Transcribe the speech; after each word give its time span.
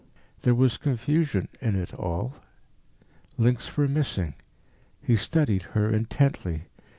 There 0.41 0.55
was 0.55 0.77
confusion 0.77 1.47
in 1.59 1.75
it 1.75 1.93
all; 1.93 2.33
links 3.37 3.77
were 3.77 3.87
missing. 3.87 4.33
He 4.99 5.15
studied 5.15 5.61
her 5.77 5.91
intently. 5.91 6.63